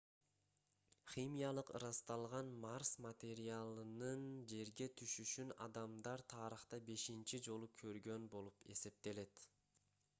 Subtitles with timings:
[1.09, 9.45] химиялык ырасталган марс материалынын жерге түшүшүн адамдар тарыхта бешинчи жолу көргөн болуп эсептелет